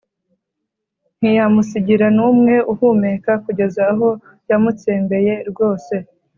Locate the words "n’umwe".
2.17-2.55